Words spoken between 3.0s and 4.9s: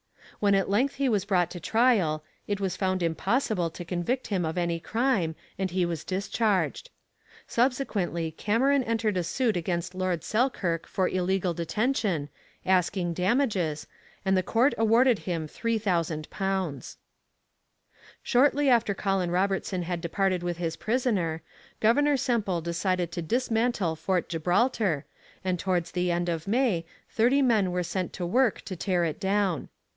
impossible to convict him of any